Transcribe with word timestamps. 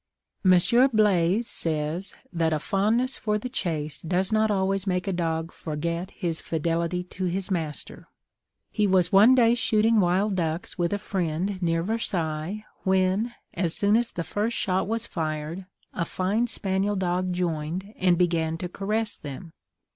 Mons. 0.43 0.73
Blaze 0.93 1.47
says, 1.47 2.15
that 2.33 2.53
a 2.53 2.57
fondness 2.57 3.17
for 3.17 3.37
the 3.37 3.49
chase 3.49 4.01
does 4.01 4.31
not 4.31 4.49
always 4.49 4.87
make 4.87 5.07
a 5.07 5.13
dog 5.13 5.51
forget 5.51 6.09
his 6.09 6.41
fidelity 6.41 7.03
to 7.03 7.25
his 7.25 7.51
master. 7.51 8.07
He 8.71 8.87
was 8.87 9.11
one 9.11 9.35
day 9.35 9.53
shooting 9.53 9.99
wild 9.99 10.33
ducks 10.33 10.75
with 10.75 10.91
a 10.91 10.97
friend 10.97 11.61
near 11.61 11.83
Versailles, 11.83 12.65
when, 12.83 13.35
as 13.53 13.75
soon 13.75 13.95
as 13.95 14.11
the 14.11 14.23
first 14.23 14.57
shot 14.57 14.87
was 14.87 15.05
fired, 15.05 15.67
a 15.93 16.03
fine 16.03 16.47
spaniel 16.47 16.95
dog 16.95 17.31
joined 17.31 17.93
and 17.95 18.17
began 18.17 18.57
to 18.57 18.69
caress 18.69 19.15
them. 19.15 19.53